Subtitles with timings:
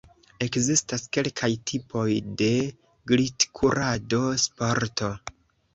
[0.43, 2.07] Ekzistas kelkaj tipoj
[2.41, 2.49] de
[3.13, 5.15] glitkurado-sporto.